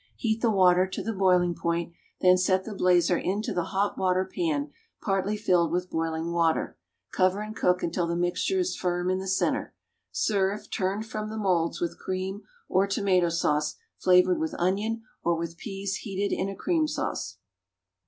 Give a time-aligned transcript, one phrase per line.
[0.15, 4.25] Heat the water to the boiling point, then set the blazer into the hot water
[4.25, 6.75] pan partly filled with boiling water,
[7.11, 9.75] cover and cook until the mixture is firm in the centre.
[10.11, 15.55] Serve, turned from the moulds, with cream or tomato sauce, flavored with onion, or with
[15.57, 17.37] peas heated in a cream sauce.